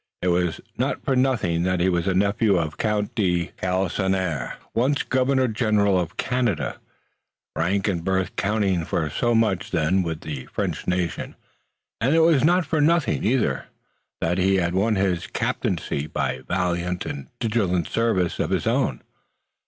[0.23, 5.03] It was not for nothing that he was a nephew of Count de Galisonnière, once
[5.03, 6.77] Governor General of Canada,
[7.55, 11.35] rank and birth counting for so much then with the French nation,
[12.01, 13.65] and it was not for nothing, either,
[14.21, 19.03] that he had won his captaincy by valiant and diligent service of his own.